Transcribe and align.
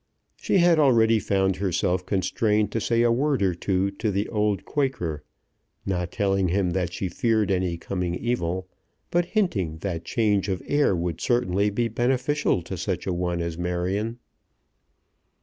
She 0.35 0.57
had 0.57 0.79
already 0.79 1.19
found 1.19 1.57
herself 1.57 2.07
constrained 2.07 2.71
to 2.71 2.81
say 2.81 3.03
a 3.03 3.11
word 3.11 3.43
or 3.43 3.53
two 3.53 3.91
to 3.91 4.09
the 4.09 4.27
old 4.29 4.65
Quaker, 4.65 5.23
not 5.85 6.11
telling 6.11 6.47
him 6.47 6.71
that 6.71 6.91
she 6.91 7.07
feared 7.07 7.51
any 7.51 7.77
coming 7.77 8.15
evil, 8.15 8.67
but 9.11 9.25
hinting 9.37 9.77
that 9.81 10.03
change 10.03 10.49
of 10.49 10.63
air 10.65 10.95
would 10.95 11.21
certainly 11.21 11.69
be 11.69 11.87
beneficial 11.87 12.63
to 12.63 12.77
such 12.79 13.05
a 13.05 13.13
one 13.13 13.41
as 13.43 13.59
Marion. 13.59 14.17